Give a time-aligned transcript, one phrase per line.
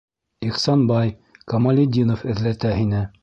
[0.47, 1.11] -Ихсанбай,
[1.53, 3.05] Камалетдинов эҙләтә һине!